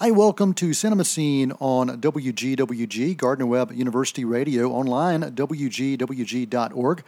[0.00, 7.02] Hi, welcome to Cinema Scene on WGWG, Gardner Webb University Radio, online at WGWG.org.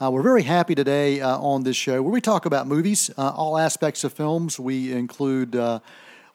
[0.00, 3.30] Uh, we're very happy today uh, on this show where we talk about movies, uh,
[3.30, 4.60] all aspects of films.
[4.60, 5.80] We include, uh,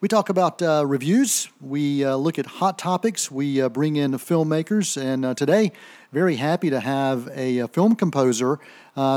[0.02, 5.02] we talk about uh, reviews, we uh, look at hot topics, we bring in filmmakers,
[5.02, 5.72] and today,
[6.12, 8.60] very happy to have a, a film composer.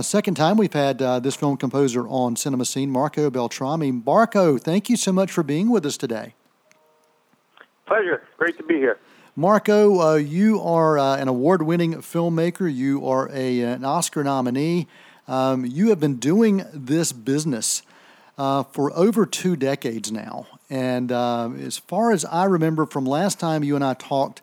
[0.01, 3.91] second time we've had this film composer on Cinema Scene, Marco Beltrami.
[3.91, 6.35] Marco, thank you so much for being with us today.
[7.87, 8.23] Pleasure.
[8.39, 8.99] Great to be here.
[9.37, 12.73] Marco, uh, you are uh, an award winning filmmaker.
[12.73, 14.87] You are a, an Oscar nominee.
[15.27, 17.83] Um, you have been doing this business
[18.39, 20.47] uh, for over two decades now.
[20.71, 24.41] And uh, as far as I remember from last time you and I talked,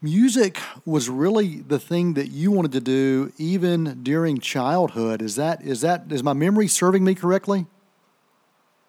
[0.00, 5.22] music was really the thing that you wanted to do even during childhood.
[5.22, 7.66] Is that is that is my memory serving me correctly?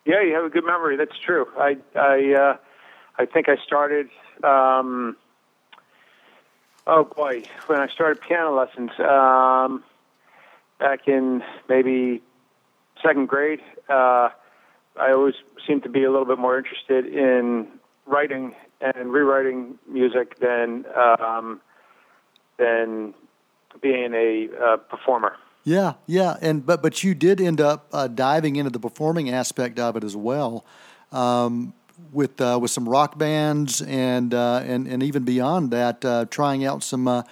[0.06, 0.98] Yeah, you have a good memory.
[0.98, 1.48] That's true.
[1.58, 2.58] I I uh,
[3.18, 4.10] I think I started
[4.44, 5.16] um,
[6.88, 9.84] oh boy, when I started piano lessons um,
[10.80, 12.22] back in maybe
[13.04, 14.30] second grade, uh,
[15.00, 15.36] I always
[15.66, 17.68] seemed to be a little bit more interested in
[18.06, 21.62] writing and rewriting music than um,
[22.58, 23.14] than
[23.82, 25.36] being a uh, performer.
[25.64, 29.80] Yeah, yeah, and but but you did end up uh, diving into the performing aspect
[29.80, 30.66] of it as well.
[31.12, 31.74] Um,
[32.12, 36.66] with uh, with some rock bands and uh, and and even beyond that, uh, trying
[36.66, 37.08] out some.
[37.08, 37.24] Uh,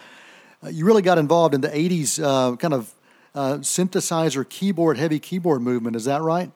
[0.70, 2.94] you really got involved in the '80s uh, kind of
[3.34, 5.95] uh, synthesizer keyboard, heavy keyboard movement.
[5.95, 6.52] Is that right?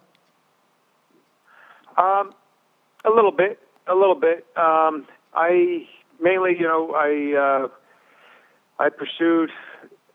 [1.98, 2.34] Um,
[3.06, 4.46] a little bit, a little bit.
[4.58, 5.88] Um, I
[6.20, 7.70] mainly, you know, I
[8.80, 9.52] I pursued.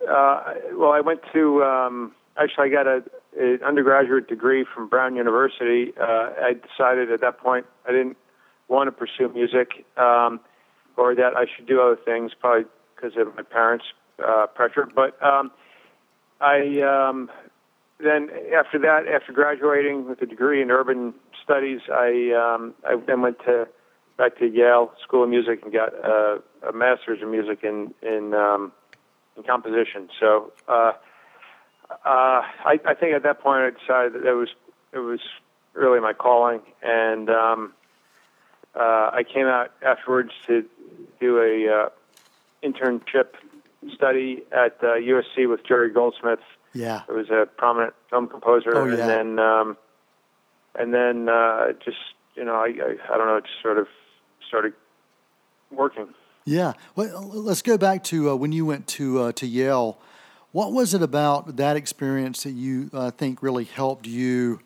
[0.01, 1.63] well, I went to.
[1.65, 3.05] Um, actually, I got a
[3.37, 8.17] an undergraduate degree from Brown University, uh, I decided at that point I didn't
[8.69, 10.41] want to pursue music um,
[10.97, 13.85] or that I should do other things, probably because of my parents'
[14.25, 14.89] uh, pressure.
[14.93, 15.51] But um,
[16.41, 17.31] I um,
[18.01, 23.23] then after that, after graduating with a degree in urban studies, I um, I then
[23.23, 23.69] went to
[24.17, 28.35] back to Yale School of Music and got a, a master's in music in in,
[28.35, 28.73] um,
[29.37, 30.09] in composition.
[30.19, 30.53] So.
[30.67, 30.93] Uh,
[31.91, 34.49] uh, I, I think at that point I decided that it was
[34.93, 35.21] it was
[35.75, 37.73] really my calling, and um,
[38.75, 40.65] uh, I came out afterwards to
[41.21, 41.89] do a uh,
[42.63, 43.35] internship
[43.95, 46.41] study at uh, USC with Jerry Goldsmith.
[46.75, 48.91] Yeah, it was a prominent film composer, oh, yeah.
[48.91, 49.77] and then um,
[50.75, 51.97] and then uh, just
[52.35, 53.87] you know I, I I don't know just sort of
[54.47, 54.75] started
[55.71, 56.09] working.
[56.45, 59.99] Yeah, well, let's go back to uh, when you went to uh, to Yale.
[60.53, 64.61] What was it about that experience that you uh, think really helped you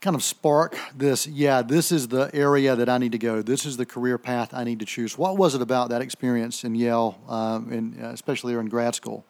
[0.00, 1.26] kind of spark this?
[1.26, 3.42] Yeah, this is the area that I need to go.
[3.42, 5.18] This is the career path I need to choose.
[5.18, 9.24] What was it about that experience in Yale, um, in, uh, especially in grad school?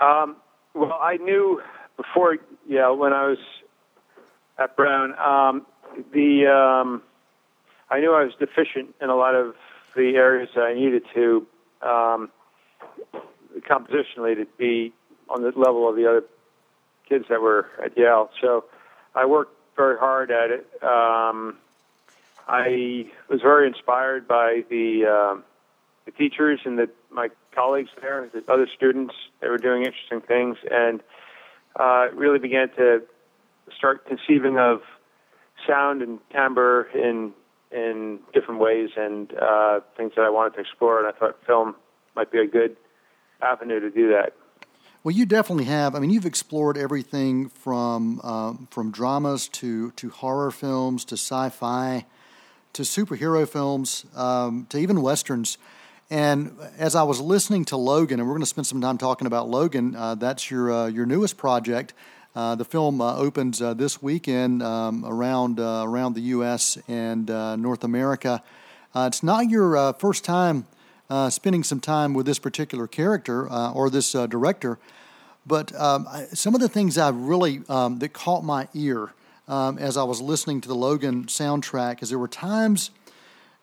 [0.00, 0.36] Um,
[0.72, 1.60] well, I knew
[1.98, 3.38] before Yale when I was
[4.58, 5.14] at Brown.
[5.18, 5.66] Um,
[6.12, 7.02] the um,
[7.90, 9.54] I knew I was deficient in a lot of
[9.94, 11.46] the areas that I needed to
[11.82, 12.30] um,
[13.68, 14.92] compositionally to be
[15.28, 16.24] on the level of the other
[17.08, 18.30] kids that were at Yale.
[18.40, 18.64] So
[19.14, 20.66] I worked very hard at it.
[20.82, 21.56] Um,
[22.46, 25.44] I was very inspired by the um,
[26.04, 29.14] the teachers and the, my colleagues there, the other students.
[29.40, 31.02] They were doing interesting things, and
[31.78, 33.02] uh, really began to
[33.76, 34.82] start conceiving of
[35.66, 37.32] sound and timbre in
[37.72, 40.98] in different ways and uh, things that I wanted to explore.
[40.98, 41.74] And I thought film
[42.14, 42.76] might be a good
[43.44, 44.34] avenue to do that.
[45.02, 45.94] Well, you definitely have.
[45.94, 52.06] I mean, you've explored everything from um, from dramas to to horror films to sci-fi
[52.74, 55.58] to superhero films um, to even westerns.
[56.10, 59.26] And as I was listening to Logan, and we're going to spend some time talking
[59.26, 61.94] about Logan, uh, that's your uh, your newest project.
[62.34, 66.76] Uh, the film uh, opens uh, this weekend um, around uh, around the U.S.
[66.88, 67.28] and
[67.60, 68.42] North America.
[68.96, 70.66] it's not your first time
[71.10, 74.78] uh, spending some time with this particular character uh, or this uh, director.
[75.46, 79.12] But um, I, some of the things I really um, that caught my ear
[79.46, 82.90] um, as I was listening to the Logan soundtrack is there were times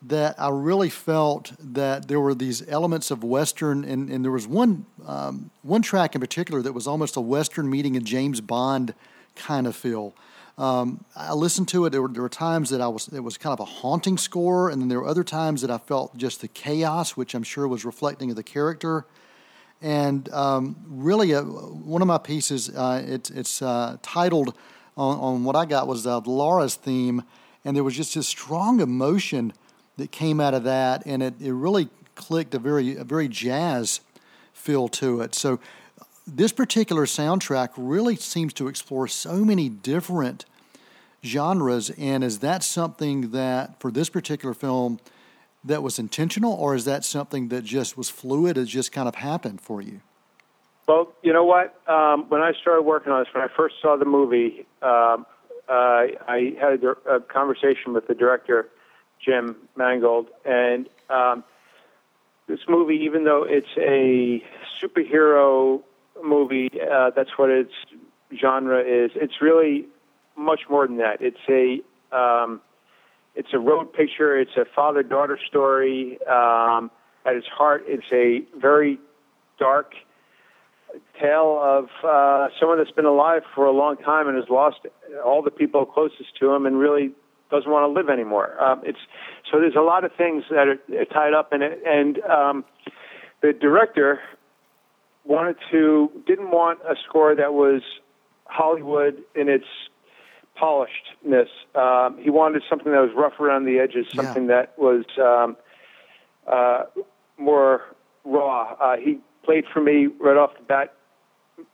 [0.04, 4.48] that I really felt that there were these elements of Western, and, and there was
[4.48, 8.94] one um, one track in particular that was almost a Western meeting a James Bond
[9.36, 10.14] kind of feel.
[10.62, 11.90] Um, I listened to it.
[11.90, 14.70] There were, there were times that I was it was kind of a haunting score,
[14.70, 17.68] and then there were other times that I felt just the chaos, which I'm sure
[17.68, 19.08] was reflecting of the character.
[19.82, 24.54] And um, really, uh, one of my pieces, uh, it's it's uh, titled
[24.96, 27.24] on, on what I got was uh, Laura's theme,
[27.66, 29.54] and there was just this strong emotion
[29.98, 34.02] that came out of that, and it, it really clicked a very a very jazz
[34.54, 35.34] feel to it.
[35.34, 35.60] So
[36.28, 40.46] this particular soundtrack really seems to explore so many different
[41.24, 45.00] genres, and is that something that for this particular film
[45.64, 48.58] that was intentional, or is that something that just was fluid?
[48.58, 50.02] It just kind of happened for you.
[50.88, 51.80] Well, you know what?
[51.88, 55.26] Um, when I started working on this, when I first saw the movie, um,
[55.70, 58.68] uh, I had a, a, conversation with the director,
[59.24, 61.44] Jim Mangold, and um,
[62.48, 64.44] this movie, even though it's a
[64.82, 65.82] superhero
[66.22, 67.74] movie, uh, that's what its
[68.38, 69.12] genre is.
[69.16, 69.86] It's really
[70.42, 71.18] much more than that.
[71.22, 71.82] It's a
[72.16, 72.62] um,
[73.36, 74.38] it's a road picture.
[74.38, 76.20] It's a father daughter story.
[76.28, 76.92] Um,
[77.26, 79.00] at its heart, it's a very
[79.60, 79.94] dark
[81.20, 84.80] tale of uh, someone that's been alive for a long time and has lost
[85.24, 87.12] all the people closest to him and really
[87.50, 88.62] doesn't want to live anymore.
[88.62, 89.00] Um, it's
[89.52, 92.66] so there's a lot of things that are, are tied up in it, and um,
[93.42, 94.20] the director
[95.26, 97.82] wanted to didn't want a score that was
[98.46, 99.66] Hollywood in its
[100.60, 101.50] polishedness.
[101.76, 104.62] Um, he wanted something that was rough around the edges, something yeah.
[104.62, 105.58] that was um,
[106.48, 106.84] uh,
[107.38, 107.82] more
[108.24, 108.76] raw.
[108.80, 110.94] Uh, he played for me right off the bat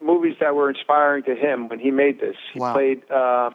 [0.01, 2.35] movies that were inspiring to him when he made this.
[2.53, 2.74] He wow.
[2.74, 3.53] played um,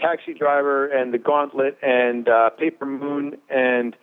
[0.00, 3.96] Taxi Driver and The Gauntlet and uh, Paper Moon and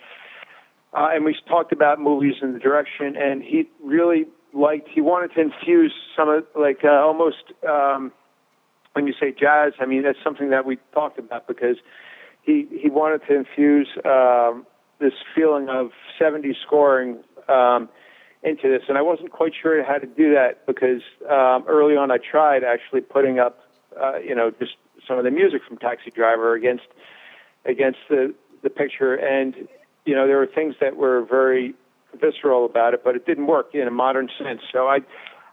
[0.92, 5.34] uh, and we talked about movies in the direction and he really liked he wanted
[5.36, 8.12] to infuse some of like uh, almost um,
[9.00, 11.78] when you say jazz I mean that's something that we talked about because
[12.42, 14.66] he he wanted to infuse um,
[15.00, 17.90] this feeling of 70s scoring um,
[18.44, 22.12] into this, and I wasn't quite sure how to do that because um, early on
[22.12, 23.60] I tried actually putting up,
[24.02, 24.76] uh, you know, just
[25.08, 26.88] some of the music from Taxi Driver against
[27.66, 29.56] against the the picture, and
[30.06, 31.76] you know there were things that were very
[32.20, 34.62] visceral about it, but it didn't work in a modern sense.
[34.72, 35.00] So I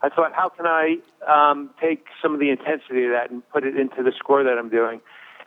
[0.02, 0.96] I thought, how can I
[1.26, 4.58] um, take some of the intensity of that and put it into the score that
[4.58, 5.00] I'm doing?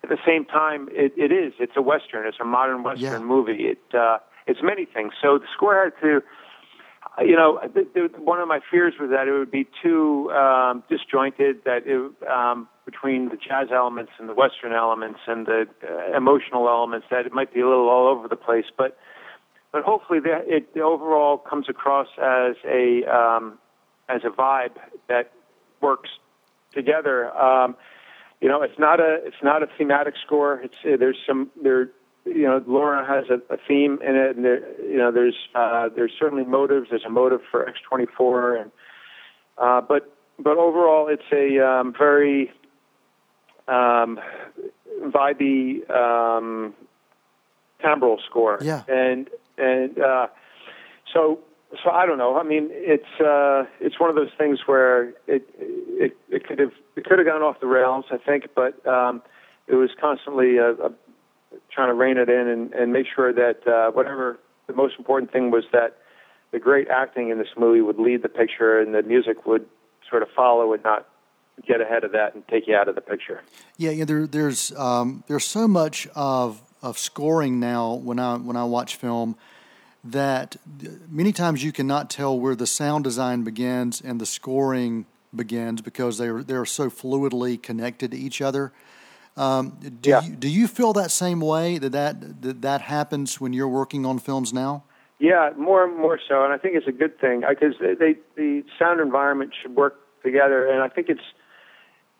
[0.03, 3.19] At the same time, it, it is it's a western, it's a modern western yeah.
[3.19, 3.67] movie.
[3.67, 5.13] It uh, it's many things.
[5.21, 6.21] So the score had to
[7.21, 10.83] you know, the, the, one of my fears was that it would be too um,
[10.89, 16.15] disjointed, that it, um, between the jazz elements and the Western elements and the uh,
[16.15, 18.65] emotional elements, that it might be a little all over the place.
[18.77, 18.97] But
[19.71, 23.59] but hopefully, that it overall comes across as a um,
[24.09, 24.75] as a vibe
[25.07, 25.31] that
[25.81, 26.09] works
[26.73, 27.35] together.
[27.37, 27.75] Um,
[28.41, 30.61] you know, it's not a it's not a thematic score.
[30.61, 31.89] It's uh, there's some there
[32.25, 35.89] you know, Laura has a, a theme in it, and there, you know, there's uh,
[35.95, 36.87] there's certainly motives.
[36.89, 38.71] There's a motive for X24, and
[39.57, 42.51] uh, but but overall, it's a um, very
[43.67, 44.19] um,
[45.01, 46.73] vibey um,
[47.83, 48.59] timbral score.
[48.61, 50.27] Yeah, and and uh,
[51.13, 51.39] so
[51.83, 52.37] so I don't know.
[52.37, 56.71] I mean, it's uh, it's one of those things where it it, it could have
[56.95, 59.21] it could have gone off the rails, I think, but um,
[59.67, 60.91] it was constantly a, a
[61.71, 65.31] trying to rein it in and, and make sure that uh, whatever the most important
[65.31, 65.97] thing was that
[66.51, 69.65] the great acting in this movie would lead the picture and the music would
[70.09, 71.07] sort of follow and not
[71.67, 73.41] get ahead of that and take you out of the picture.
[73.77, 74.05] Yeah, yeah.
[74.05, 78.95] There, there's um, there's so much of of scoring now when I when I watch
[78.95, 79.35] film
[80.03, 80.55] that
[81.09, 86.17] many times you cannot tell where the sound design begins and the scoring begins because
[86.17, 88.71] they're they're so fluidly connected to each other.
[89.37, 90.21] Um, do yeah.
[90.21, 94.05] you do you feel that same way that that that, that happens when you're working
[94.05, 94.83] on films now?
[95.19, 98.15] Yeah, more and more so, and I think it's a good thing because they, they,
[98.35, 101.21] the sound environment should work together, and I think it's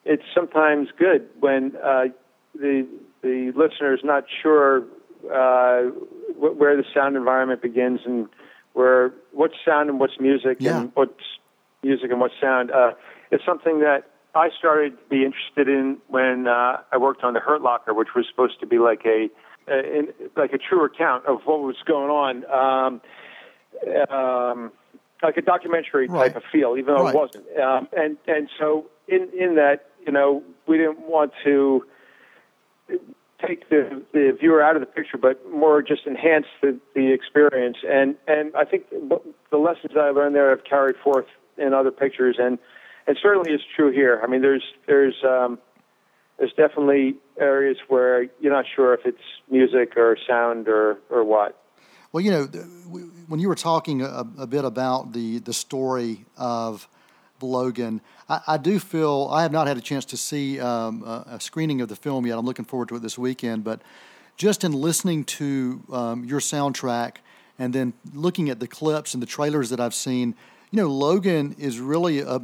[0.03, 2.05] it's sometimes good when uh,
[2.53, 2.87] the
[3.21, 4.83] the listener is not sure
[5.25, 5.81] uh,
[6.37, 8.27] where the sound environment begins and
[8.73, 10.79] where what's sound and what's music yeah.
[10.79, 11.11] and what's
[11.83, 12.71] music and what's sound.
[12.71, 12.91] Uh,
[13.31, 17.39] it's something that I started to be interested in when uh, I worked on the
[17.39, 19.29] Hurt Locker, which was supposed to be like a,
[19.67, 23.01] a in, like a true account of what was going on, um,
[24.15, 24.71] um,
[25.23, 26.27] like a documentary right.
[26.27, 27.15] type of feel, even though right.
[27.15, 27.45] it wasn't.
[27.59, 31.85] Um, and and so in in that, you know, we didn't want to
[33.45, 37.77] take the, the viewer out of the picture, but more just enhance the, the experience.
[37.87, 41.27] And and I think the lessons I learned there have carried forth
[41.57, 42.57] in other pictures and
[43.09, 44.21] it certainly is true here.
[44.23, 45.57] I mean, there's there's um,
[46.37, 49.17] there's definitely areas where you're not sure if it's
[49.49, 51.61] music or sound or or what.
[52.11, 52.45] Well, you know,
[53.27, 56.87] when you were talking a, a bit about the the story of
[57.43, 58.01] Logan.
[58.27, 61.39] I, I, do feel I have not had a chance to see um, a, a,
[61.39, 62.37] screening of the film yet.
[62.37, 63.63] I'm looking forward to it this weekend.
[63.63, 63.81] But
[64.37, 67.17] just in listening to um, your soundtrack
[67.57, 70.35] and then looking at the clips and the trailers that I've seen,
[70.71, 72.39] you know, Logan is really a, uh,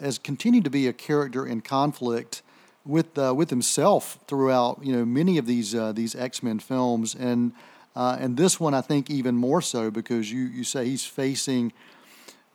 [0.00, 2.42] has continued to be a character in conflict
[2.84, 7.14] with uh, with himself throughout you know many of these uh, these X Men films,
[7.14, 7.52] and
[7.94, 11.72] uh, and this one I think even more so because you you say he's facing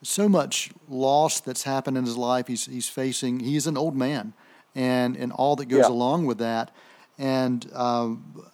[0.03, 2.47] so much loss that's happened in his life.
[2.47, 4.33] He's he's facing he's an old man,
[4.75, 5.89] and and all that goes yeah.
[5.89, 6.71] along with that,
[7.17, 8.45] and um,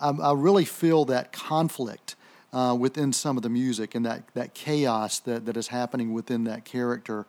[0.00, 2.16] I, I, really feel that conflict.
[2.52, 6.44] Uh, within some of the music and that, that chaos that, that is happening within
[6.44, 7.26] that character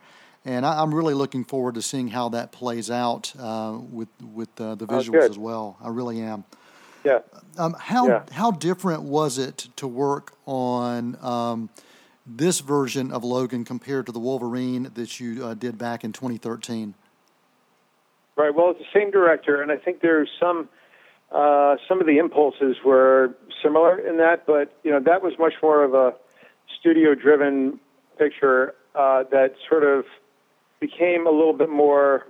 [0.47, 4.49] and I, am really looking forward to seeing how that plays out uh, with with
[4.59, 5.77] uh, the visuals oh, as well.
[5.83, 6.45] I really am.
[7.03, 7.19] Yeah.
[7.57, 8.23] Um, how yeah.
[8.31, 11.69] how different was it to work on um,
[12.27, 16.93] this version of Logan compared to the Wolverine that you uh, did back in 2013?
[18.35, 18.53] Right.
[18.53, 20.69] Well, it's the same director, and I think there's some
[21.31, 25.53] uh, some of the impulses were similar in that, but you know that was much
[25.61, 26.13] more of a
[26.79, 27.79] studio-driven
[28.17, 30.05] picture uh, that sort of
[30.79, 32.27] became a little bit more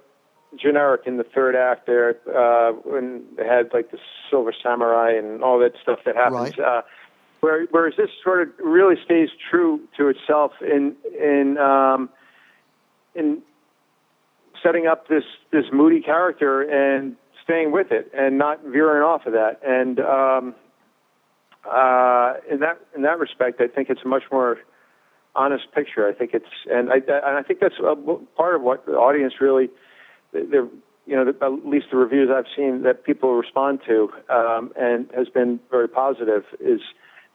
[0.55, 3.97] generic in the third act there uh, when they had like the
[4.29, 6.57] Silver Samurai and all that stuff that happens.
[6.57, 6.59] Right.
[6.59, 6.81] Uh,
[7.41, 12.09] whereas this sort of really stays true to itself in in um,
[13.15, 13.41] in
[14.63, 19.33] setting up this this moody character and staying with it and not veering off of
[19.33, 19.61] that.
[19.65, 20.55] And um,
[21.69, 24.57] uh, in that in that respect, I think it's a much more
[25.37, 26.07] honest picture.
[26.07, 27.75] I think it's, and I, and I think that's
[28.35, 29.69] part of what the audience really,
[30.33, 30.67] the,
[31.05, 35.29] you know, at least the reviews I've seen that people respond to, um, and has
[35.29, 36.81] been very positive, is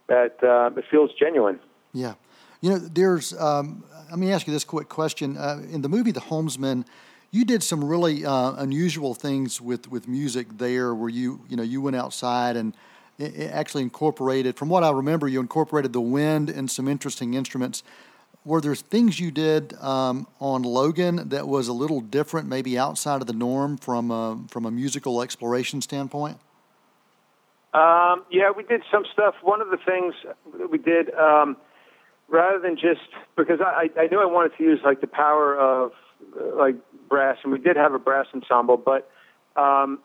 [0.08, 1.58] that uh, it feels genuine.
[1.92, 2.14] Yeah,
[2.60, 3.32] you know, there's.
[3.38, 5.36] Um, let me ask you this quick question.
[5.38, 6.84] Uh, in the movie The Homesman,
[7.30, 11.62] you did some really uh, unusual things with, with music there, where you you know
[11.62, 12.74] you went outside and
[13.20, 17.82] actually incorporated, from what I remember, you incorporated the wind and some interesting instruments.
[18.44, 23.20] Were there things you did um, on Logan that was a little different, maybe outside
[23.20, 26.38] of the norm from a, from a musical exploration standpoint?
[27.74, 29.34] Um, yeah, we did some stuff.
[29.42, 30.14] One of the things
[30.70, 31.56] we did, um,
[32.28, 35.92] rather than just because I, I knew I wanted to use like the power of
[36.56, 36.76] like
[37.08, 39.10] brass, and we did have a brass ensemble, but
[39.56, 40.00] um,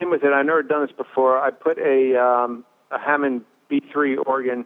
[0.00, 0.32] in with it.
[0.32, 1.38] I've never done this before.
[1.38, 4.64] I put a um, a Hammond B3 organ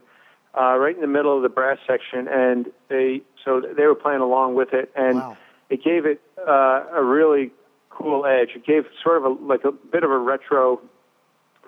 [0.58, 4.20] uh, right in the middle of the brass section, and they so they were playing
[4.20, 5.36] along with it, and wow.
[5.70, 7.52] it gave it uh, a really
[7.90, 8.50] cool edge.
[8.54, 10.80] It gave sort of a like a bit of a retro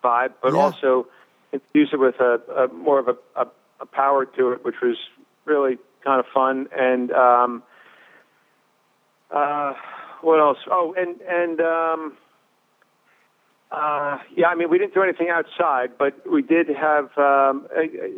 [0.03, 0.61] vibe, but yeah.
[0.61, 1.07] also
[1.53, 3.47] infused it with a, a more of a, a,
[3.81, 4.97] a power to it, which was
[5.45, 6.69] really kind of fun.
[6.77, 7.63] And um,
[9.31, 9.75] uh,
[10.23, 10.59] what else?
[10.71, 12.17] Oh, and and um,
[13.71, 17.69] uh, yeah, I mean, we didn't do anything outside, but we did have um,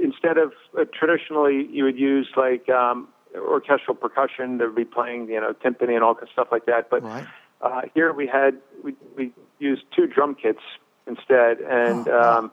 [0.03, 4.59] instead of uh, traditionally you would use like um, orchestral percussion.
[4.59, 6.89] They'd be playing, you know, timpani and all that stuff like that.
[6.91, 7.27] But right.
[7.61, 10.63] uh, here we had we we used two drum kits
[11.07, 12.53] instead, and oh, um,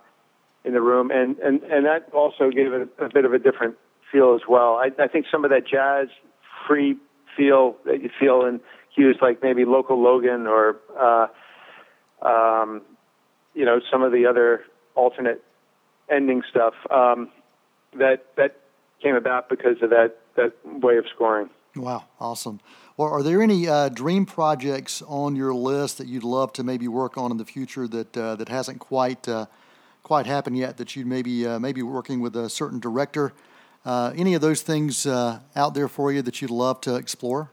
[0.63, 3.39] in the room, and and and that also gave it a, a bit of a
[3.39, 3.75] different
[4.11, 4.75] feel as well.
[4.75, 6.07] I, I think some of that jazz
[6.67, 6.97] free
[7.37, 8.59] feel that you feel in
[8.95, 11.27] cues like maybe local Logan or uh,
[12.21, 12.81] um,
[13.53, 14.63] you know, some of the other
[14.95, 15.43] alternate
[16.09, 17.29] ending stuff um,
[17.97, 18.57] that that
[19.01, 21.49] came about because of that that way of scoring.
[21.75, 22.59] Wow, awesome.
[22.99, 26.89] Well, are there any uh, dream projects on your list that you'd love to maybe
[26.89, 29.45] work on in the future that uh, that hasn't quite uh,
[30.03, 30.75] quite happened yet?
[30.75, 33.31] That you'd maybe uh, maybe working with a certain director.
[33.85, 37.49] Uh, any of those things uh, out there for you that you'd love to explore?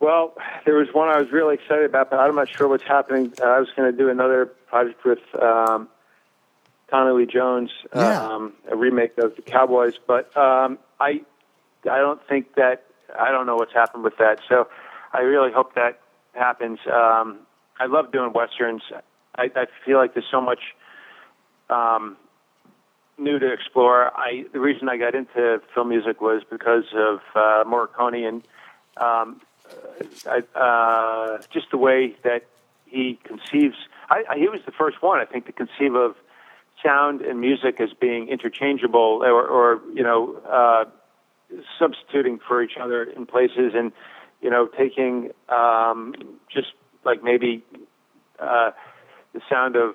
[0.00, 0.34] Well,
[0.66, 3.32] there was one I was really excited about, but I'm not sure what's happening.
[3.40, 5.88] Uh, I was going to do another project with um,
[6.90, 8.22] Tommy Lee Jones, yeah.
[8.22, 11.22] um, a remake of the Cowboys, but um, I,
[11.90, 12.84] I don't think that
[13.18, 14.40] I don't know what's happened with that.
[14.48, 14.68] So,
[15.12, 16.00] I really hope that
[16.34, 16.78] happens.
[16.86, 17.40] Um,
[17.78, 18.82] I love doing westerns.
[19.36, 20.60] I, I feel like there's so much
[21.70, 22.16] um,
[23.18, 24.10] new to explore.
[24.16, 28.42] I the reason I got into film music was because of uh, Morricone and
[28.96, 29.40] um,
[30.54, 32.44] uh, just the way that
[32.86, 33.76] he conceives.
[34.10, 36.16] I, I, he was the first one, I think, to conceive of
[36.82, 40.84] sound and music as being interchangeable, or, or you know, uh,
[41.78, 43.92] substituting for each other in places, and
[44.40, 46.14] you know, taking um,
[46.52, 46.68] just
[47.04, 47.64] like maybe
[48.38, 48.70] uh,
[49.32, 49.94] the sound of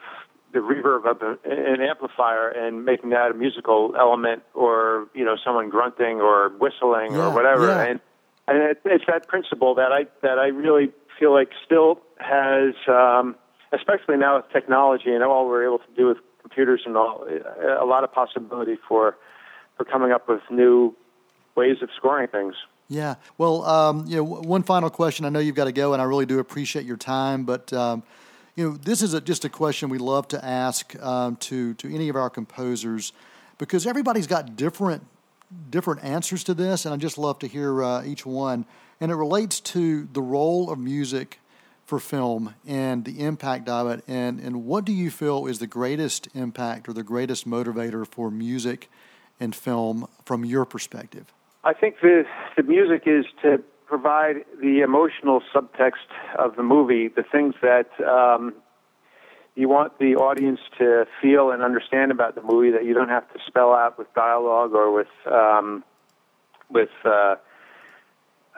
[0.53, 5.69] the reverb of an amplifier and making that a musical element, or you know, someone
[5.69, 7.83] grunting or whistling yeah, or whatever, yeah.
[7.83, 8.00] and
[8.48, 13.36] and it, it's that principle that I that I really feel like still has, um,
[13.72, 17.86] especially now with technology and all we're able to do with computers and all, a
[17.86, 19.17] lot of possibility for
[19.77, 20.95] for coming up with new
[21.55, 22.55] ways of scoring things.
[22.89, 23.15] Yeah.
[23.38, 25.25] Well, um, you know, one final question.
[25.25, 27.72] I know you've got to go, and I really do appreciate your time, but.
[27.74, 28.03] Um,
[28.55, 31.91] you know, this is a, just a question we love to ask um, to to
[31.91, 33.12] any of our composers
[33.57, 35.03] because everybody's got different
[35.69, 38.65] different answers to this, and I just love to hear uh, each one.
[39.00, 41.39] And it relates to the role of music
[41.86, 44.03] for film and the impact of it.
[44.07, 48.31] And, and what do you feel is the greatest impact or the greatest motivator for
[48.31, 48.89] music
[49.39, 51.33] and film from your perspective?
[51.63, 52.24] I think the,
[52.58, 58.53] the music is to provide the emotional subtext of the movie, the things that um,
[59.55, 63.32] you want the audience to feel and understand about the movie that you don't have
[63.34, 65.84] to spell out with dialogue or with um,
[66.70, 67.36] with uh,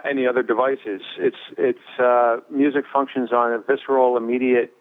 [0.03, 1.01] any other devices.
[1.19, 4.73] It's it's uh, music functions on a visceral, immediate,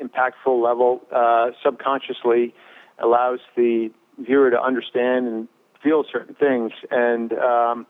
[0.00, 1.02] impactful level.
[1.12, 2.54] Uh, subconsciously,
[2.98, 5.48] allows the viewer to understand and
[5.82, 7.86] feel certain things, and um,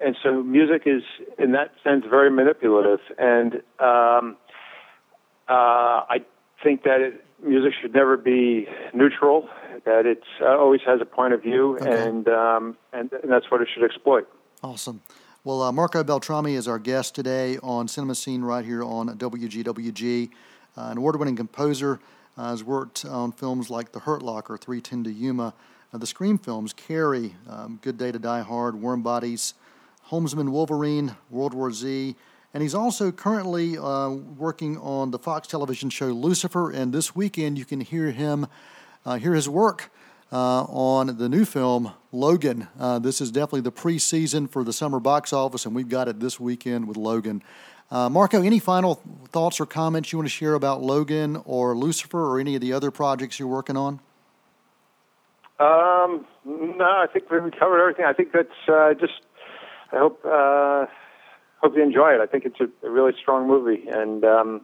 [0.00, 1.02] and so music is
[1.38, 3.00] in that sense very manipulative.
[3.18, 4.36] And um,
[5.48, 6.24] uh, I
[6.62, 9.48] think that it, music should never be neutral.
[9.84, 12.08] That it uh, always has a point of view, okay.
[12.08, 14.28] and, um, and and that's what it should exploit.
[14.62, 15.02] Awesome.
[15.44, 20.30] Well, uh, Marco Beltrami is our guest today on Cinema Scene right here on WGWG.
[20.76, 22.00] Uh, an award-winning composer,
[22.36, 25.54] uh, has worked on films like The Hurt Locker, 3:10 to Yuma,
[25.92, 29.54] the Scream films, Carrie, um, Good Day to Die Hard, Warm Bodies,
[30.10, 32.14] Homesman Wolverine, World War Z,
[32.52, 36.70] and he's also currently uh, working on the Fox television show Lucifer.
[36.70, 38.46] And this weekend, you can hear him,
[39.04, 39.90] uh, hear his work
[40.32, 42.68] uh, on the new film Logan.
[42.78, 46.20] Uh, this is definitely the preseason for the summer box office, and we've got it
[46.20, 47.42] this weekend with Logan.
[47.90, 48.96] Uh, Marco, any final
[49.30, 52.72] thoughts or comments you want to share about Logan or Lucifer or any of the
[52.72, 54.00] other projects you're working on?
[55.60, 58.04] Um, no, I think we covered everything.
[58.04, 59.20] I think that's uh, just.
[59.90, 60.20] I hope
[61.60, 62.20] hope you enjoy it.
[62.20, 64.60] I think it's a, a really strong movie, and um,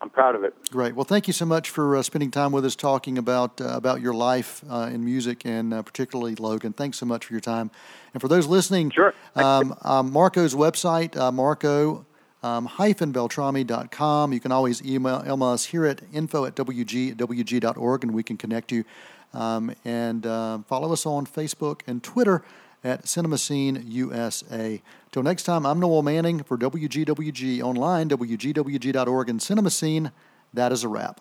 [0.00, 0.54] I'm proud of it.
[0.70, 0.94] Great.
[0.94, 4.00] Well, thank you so much for uh, spending time with us, talking about uh, about
[4.00, 6.72] your life uh, in music, and uh, particularly Logan.
[6.72, 7.70] Thanks so much for your time.
[8.12, 9.14] And for those listening, sure.
[9.34, 12.06] Um, um, Marco's website, uh, Marco.
[12.42, 14.32] Um, beltrami.com.
[14.32, 18.70] You can always email, email us here at info at wg, and we can connect
[18.70, 18.84] you.
[19.34, 22.42] Um, and uh, follow us on Facebook and Twitter
[22.82, 24.80] at Cinema Scene USA.
[25.12, 30.12] Till next time, I'm Noel Manning for WGWG online, WGWG.org, and Cinema Scene.
[30.54, 31.20] That is a wrap.